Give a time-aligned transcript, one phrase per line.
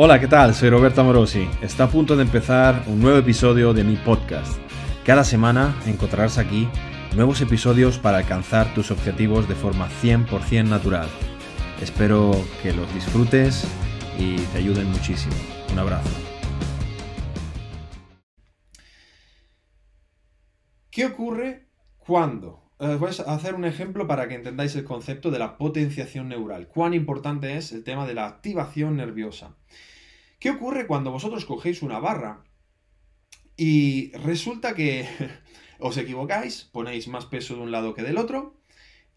[0.00, 0.54] Hola, ¿qué tal?
[0.54, 1.48] Soy Roberto Morosi.
[1.60, 4.56] Está a punto de empezar un nuevo episodio de mi podcast.
[5.04, 6.68] Cada semana encontrarás aquí
[7.16, 11.08] nuevos episodios para alcanzar tus objetivos de forma 100% natural.
[11.82, 12.30] Espero
[12.62, 13.66] que los disfrutes
[14.16, 15.34] y te ayuden muchísimo.
[15.72, 16.10] Un abrazo.
[20.92, 22.67] ¿Qué ocurre cuando?
[22.80, 26.68] Eh, voy a hacer un ejemplo para que entendáis el concepto de la potenciación neural.
[26.68, 29.56] Cuán importante es el tema de la activación nerviosa.
[30.38, 32.44] ¿Qué ocurre cuando vosotros cogéis una barra
[33.56, 35.08] y resulta que
[35.80, 38.54] os equivocáis, ponéis más peso de un lado que del otro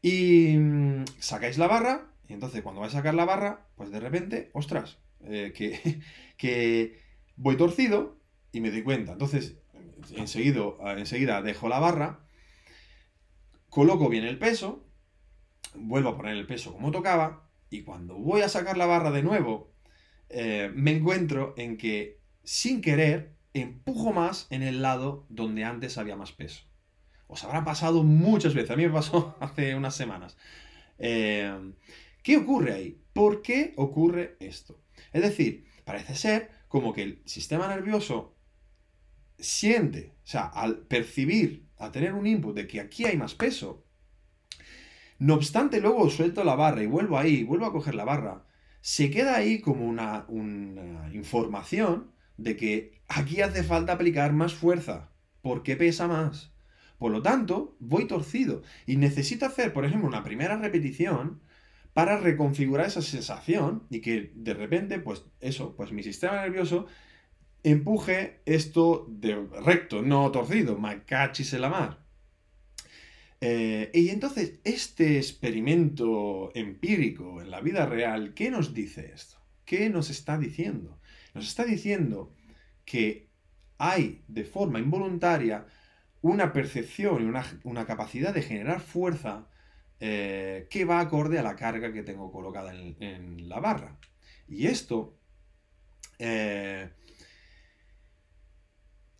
[0.00, 4.00] y mm, sacáis la barra y entonces cuando vais a sacar la barra, pues de
[4.00, 6.00] repente, ostras, eh, que,
[6.38, 6.98] que
[7.36, 8.16] voy torcido
[8.52, 9.12] y me doy cuenta.
[9.12, 9.56] Entonces,
[10.16, 10.62] enseguida,
[10.96, 12.29] enseguida dejo la barra
[13.70, 14.84] coloco bien el peso,
[15.74, 19.22] vuelvo a poner el peso como tocaba, y cuando voy a sacar la barra de
[19.22, 19.72] nuevo,
[20.28, 26.16] eh, me encuentro en que sin querer empujo más en el lado donde antes había
[26.16, 26.64] más peso.
[27.28, 30.36] Os habrá pasado muchas veces, a mí me pasó hace unas semanas.
[30.98, 31.72] Eh,
[32.22, 33.00] ¿Qué ocurre ahí?
[33.12, 34.80] ¿Por qué ocurre esto?
[35.12, 38.36] Es decir, parece ser como que el sistema nervioso
[39.38, 43.86] siente, o sea, al percibir a tener un input de que aquí hay más peso,
[45.18, 48.46] no obstante luego suelto la barra y vuelvo ahí, vuelvo a coger la barra,
[48.80, 55.12] se queda ahí como una, una información de que aquí hace falta aplicar más fuerza,
[55.42, 56.52] porque pesa más.
[56.98, 61.40] Por lo tanto, voy torcido y necesito hacer, por ejemplo, una primera repetición
[61.92, 66.86] para reconfigurar esa sensación y que de repente, pues eso, pues mi sistema nervioso
[67.62, 72.00] empuje esto de recto, no torcido, macachis en la mar.
[73.40, 79.38] Eh, y entonces, este experimento empírico en la vida real, ¿qué nos dice esto?
[79.64, 81.00] ¿Qué nos está diciendo?
[81.34, 82.34] Nos está diciendo
[82.84, 83.30] que
[83.78, 85.66] hay de forma involuntaria
[86.22, 89.48] una percepción y una, capacidad de generar fuerza
[90.00, 93.98] eh, que va acorde a la carga que tengo colocada en, la barra.
[94.48, 95.18] Y esto
[96.18, 96.90] eh,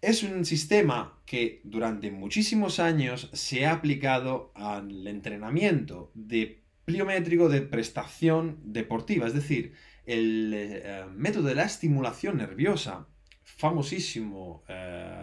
[0.00, 7.60] es un sistema que durante muchísimos años se ha aplicado al entrenamiento de pliométrico de
[7.60, 9.74] prestación deportiva, es decir,
[10.06, 13.06] el eh, método de la estimulación nerviosa,
[13.44, 15.14] famosísimo eh,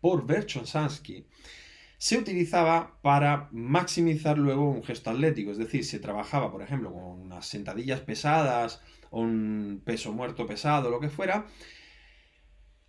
[0.00, 1.26] por Verchonsansky,
[1.98, 7.02] se utilizaba para maximizar luego un gesto atlético, es decir, se trabajaba, por ejemplo, con
[7.02, 11.46] unas sentadillas pesadas o un peso muerto pesado, lo que fuera,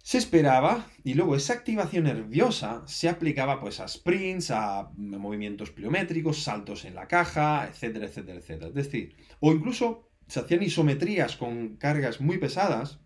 [0.08, 6.42] se esperaba y luego esa activación nerviosa se aplicaba pues a sprints, a movimientos pliométricos,
[6.42, 8.70] saltos en la caja, etcétera, etcétera, etcétera.
[8.70, 13.02] Es decir, o incluso se hacían isometrías con cargas muy pesadas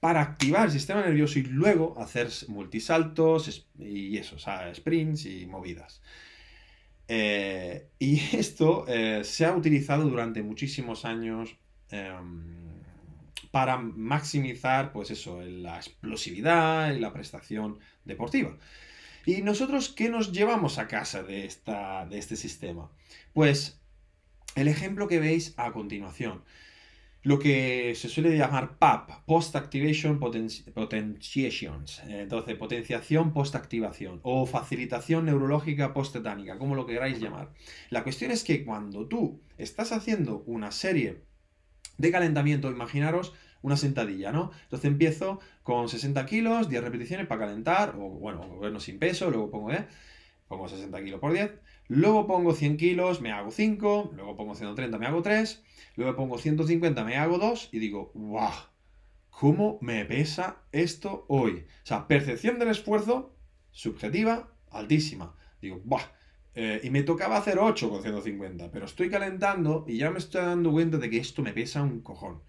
[0.00, 5.44] para activar el sistema nervioso y luego hacer multisaltos y eso, o sea, sprints y
[5.44, 6.00] movidas.
[7.08, 11.58] Eh, y esto eh, se ha utilizado durante muchísimos años.
[11.90, 12.71] Em,
[13.52, 18.56] para maximizar, pues eso, la explosividad y la prestación deportiva.
[19.24, 22.90] ¿Y nosotros qué nos llevamos a casa de, esta, de este sistema?
[23.34, 23.80] Pues
[24.56, 26.42] el ejemplo que veis a continuación.
[27.24, 35.94] Lo que se suele llamar PAP, Post Activation Potentiations, entonces potenciación post-activación o facilitación neurológica
[35.94, 37.52] post-tetánica, como lo queráis llamar.
[37.90, 41.22] La cuestión es que cuando tú estás haciendo una serie
[41.98, 43.32] de calentamiento, imaginaros
[43.62, 44.50] una sentadilla, ¿no?
[44.64, 49.50] Entonces empiezo con 60 kilos, 10 repeticiones para calentar, o bueno, bueno, sin peso, luego
[49.50, 49.86] pongo, ¿eh?
[50.48, 51.52] Pongo 60 kilos por 10,
[51.88, 55.62] luego pongo 100 kilos, me hago 5, luego pongo 130, me hago 3,
[55.96, 58.52] luego pongo 150, me hago 2 y digo, ¡guau!
[59.30, 61.64] ¿Cómo me pesa esto hoy?
[61.84, 63.34] O sea, percepción del esfuerzo
[63.70, 65.34] subjetiva altísima.
[65.60, 66.02] Digo, ¡buah!
[66.54, 70.42] Eh, y me tocaba hacer 8 con 150, pero estoy calentando y ya me estoy
[70.42, 72.42] dando cuenta de que esto me pesa un cojón.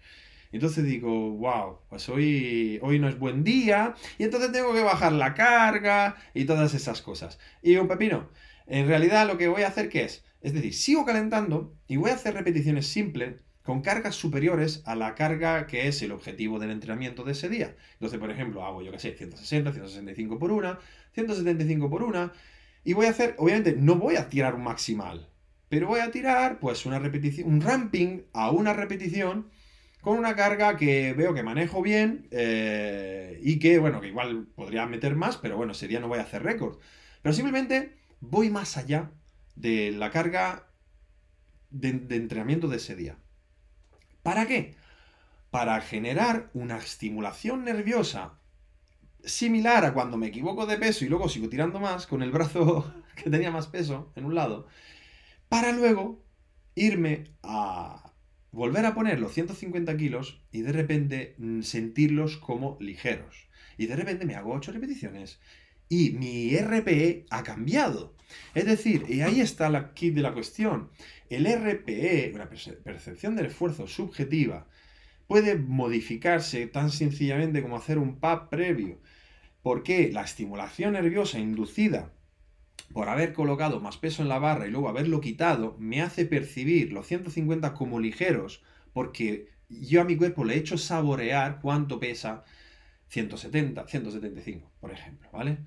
[0.52, 5.12] Entonces digo, wow, pues hoy, hoy no es buen día y entonces tengo que bajar
[5.12, 7.40] la carga y todas esas cosas.
[7.62, 8.30] Y un pepino,
[8.66, 10.24] en realidad lo que voy a hacer ¿qué es?
[10.42, 15.14] Es decir, sigo calentando y voy a hacer repeticiones simples con cargas superiores a la
[15.14, 17.74] carga que es el objetivo del entrenamiento de ese día.
[17.94, 20.78] Entonces, por ejemplo, hago yo que sé, 160, 165 por una,
[21.14, 22.32] 175 por una,
[22.84, 25.28] y voy a hacer, obviamente, no voy a tirar un maximal,
[25.68, 29.48] pero voy a tirar, pues, una repetición, un ramping a una repetición
[30.00, 34.86] con una carga que veo que manejo bien eh, y que, bueno, que igual podría
[34.86, 36.78] meter más, pero bueno, ese día no voy a hacer récord.
[37.22, 39.10] Pero simplemente voy más allá
[39.56, 40.68] de la carga
[41.70, 43.16] de, de entrenamiento de ese día.
[44.22, 44.74] ¿Para qué?
[45.54, 48.40] para generar una estimulación nerviosa
[49.24, 52.92] similar a cuando me equivoco de peso y luego sigo tirando más con el brazo
[53.16, 54.66] que tenía más peso en un lado,
[55.48, 56.24] para luego
[56.74, 58.12] irme a
[58.50, 63.48] volver a poner los 150 kilos y de repente mm, sentirlos como ligeros.
[63.76, 65.40] Y de repente me hago 8 repeticiones
[65.88, 68.14] y mi RPE ha cambiado.
[68.54, 70.90] Es decir, y ahí está la kit de la cuestión.
[71.28, 74.66] El RPE, una percepción del esfuerzo subjetiva,
[75.26, 79.00] puede modificarse tan sencillamente como hacer un PAP previo.
[79.64, 82.12] Porque la estimulación nerviosa inducida
[82.92, 86.92] por haber colocado más peso en la barra y luego haberlo quitado, me hace percibir
[86.92, 88.62] los 150 como ligeros,
[88.92, 92.44] porque yo a mi cuerpo le he hecho saborear cuánto pesa
[93.08, 95.60] 170, 175, por ejemplo, ¿vale?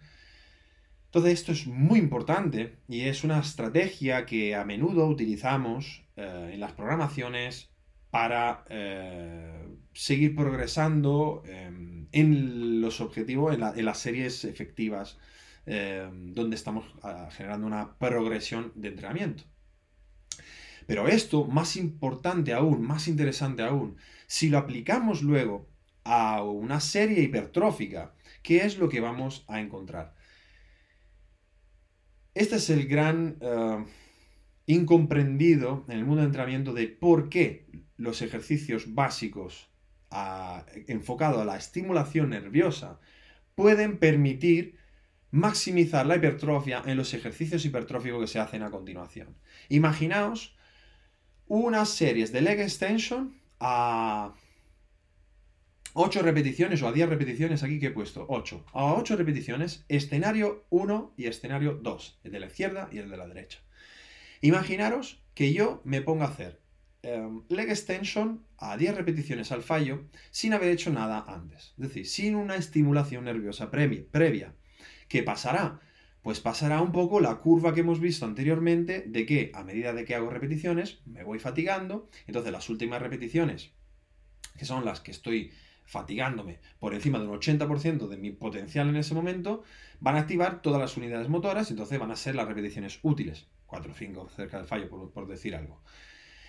[1.06, 6.60] Entonces esto es muy importante y es una estrategia que a menudo utilizamos eh, en
[6.60, 7.72] las programaciones
[8.18, 15.20] para eh, seguir progresando em, en los objetivos, en, las series efectivas
[15.68, 19.44] em, donde estamos ah, generando una progresión de entrenamiento.
[20.88, 25.70] Pero esto, más importante aún, más interesante aún, si lo aplicamos luego
[26.04, 30.16] a una serie hipertrófica, ¿qué es lo que vamos a encontrar?
[32.34, 33.86] Este es el gran eh,
[34.66, 39.70] incomprendido en el mundo de entrenamiento de por qué los ejercicios básicos
[40.88, 43.00] enfocados a la estimulación nerviosa
[43.56, 44.78] pueden permitir
[45.32, 49.36] maximizar la hipertrofia en los ejercicios hipertróficos que se hacen a continuación.
[49.68, 50.56] Imaginaos
[51.48, 54.34] unas series de leg extension a
[55.94, 58.66] 8 repeticiones o a 10 repeticiones aquí que he puesto 8.
[58.74, 63.18] A 8 repeticiones, escenario 1 y escenario 2, el de la izquierda y el de
[63.18, 63.60] la derecha.
[64.42, 66.62] Imaginaros que yo me ponga a hacer
[67.08, 71.74] em, leg extension a 10 repeticiones al fallo sin haber hecho nada antes.
[71.78, 74.56] Es decir, sin una estimulación nerviosa previa.
[75.08, 75.80] ¿Qué pasará?
[76.22, 80.04] Pues pasará un poco la curva que hemos visto anteriormente de que a medida de
[80.04, 82.10] que hago repeticiones me voy fatigando.
[82.28, 83.72] Entonces las últimas repeticiones,
[84.58, 85.54] que son las que estoy
[85.86, 89.64] fatigándome por encima de un 80% de mi potencial en ese momento,
[90.02, 93.48] van a activar todas las unidades motoras entonces van a ser las repeticiones útiles.
[93.68, 95.82] 4 o 5 cerca del fallo, por, decir algo.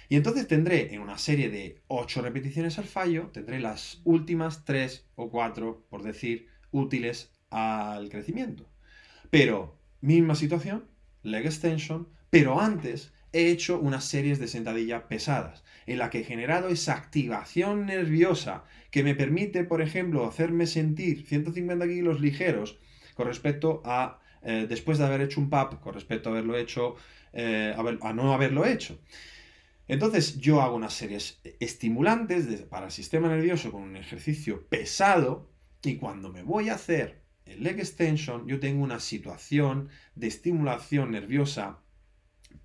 [0.08, 5.06] Y entonces tendré en una serie de 8 repeticiones al fallo, tendré las últimas 3
[5.16, 8.69] o 4, por decir, útiles al crecimiento.
[9.31, 10.87] Pero, misma situación,
[11.22, 16.25] leg extension, pero antes he hecho unas series de sentadilla pesadas, en la que he
[16.25, 22.78] generado esa activación nerviosa que me permite, por ejemplo, hacerme sentir 150 kilos ligeros
[23.14, 26.96] con respecto a, eh, después de haber hecho un PAP, con respecto a haberlo hecho,
[27.32, 28.99] eh, a, no haberlo hecho.
[29.88, 35.50] Entonces yo hago unas series estimulantes para el sistema nervioso con un ejercicio pesado
[35.82, 41.12] y cuando me voy a hacer el leg extension yo tengo una situación de estimulación
[41.12, 41.81] nerviosa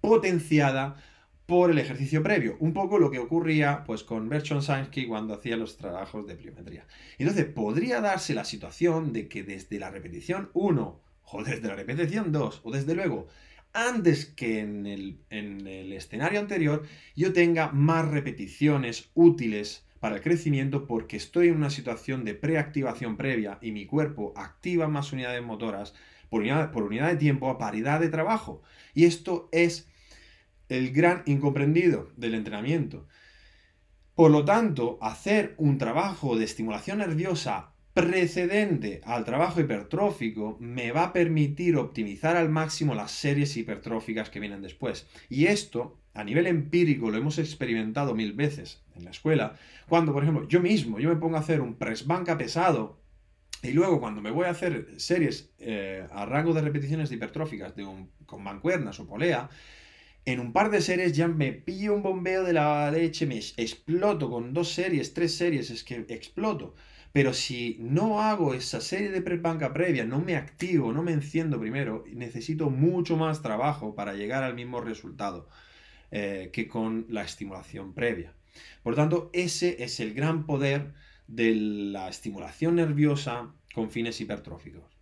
[0.01, 1.01] potenciada
[1.45, 2.57] por el ejercicio previo.
[2.59, 6.85] Un poco lo que ocurría pues, con Bertrand cuando hacía los trabajos de pliometría.
[7.17, 12.31] Entonces, podría darse la situación de que desde la repetición 1 o desde la repetición
[12.31, 13.27] 2 o desde luego
[13.73, 16.83] antes que en el, en el escenario anterior
[17.15, 23.17] yo tenga más repeticiones útiles para el crecimiento porque estoy en una situación de preactivación
[23.17, 25.93] previa y mi cuerpo activa más unidades motoras
[26.29, 28.63] por unidad de tiempo a paridad de trabajo.
[28.95, 29.87] Y esto es
[30.67, 33.07] el gran incomprendido del entrenamiento.
[34.15, 41.05] Por lo tanto, hacer un trabajo de estimulación nerviosa precedente al trabajo hipertrófico me va
[41.05, 45.07] a permitir optimizar al máximo las series hipertróficas que vienen después.
[45.29, 49.55] Y esto, a nivel empírico, lo hemos experimentado mil veces en la escuela,
[49.87, 52.99] cuando, por ejemplo, yo mismo, yo me pongo a hacer un press banca pesado
[53.61, 57.85] y luego cuando me voy a hacer series eh, a rango de repeticiones hipertróficas de
[57.85, 59.49] un, con mancuernas o polea,
[60.25, 64.29] en un par de series ya me pillo un bombeo de la leche, me exploto
[64.29, 66.75] con dos series, tres series, es que exploto.
[67.13, 71.59] Pero si no hago esa serie de banca previa, no me activo, no me enciendo
[71.59, 75.47] primero, necesito mucho más trabajo para llegar al mismo resultado
[76.09, 78.33] eh, que con la estimulación previa.
[78.81, 80.93] Por lo tanto, ese es el gran poder
[81.27, 84.92] de la estimulación nerviosa con fines hipertróficos.